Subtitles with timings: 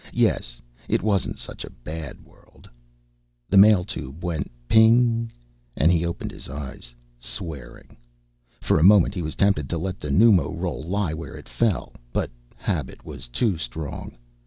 [0.13, 0.59] Yes,
[0.89, 2.67] it wasn't such a bad world.
[3.51, 5.31] The mail tube went ping!
[5.77, 7.95] and he opened his eyes, swearing.
[8.61, 11.93] For a moment he was tempted to let the pneumo roll lie where it fell,
[12.11, 14.17] but habit was too strong.